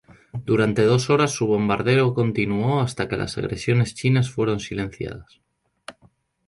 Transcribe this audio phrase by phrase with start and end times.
[0.47, 5.41] Durante dos horas, su bombardeo continuó hasta que las agresiones chinas fueron silenciadas.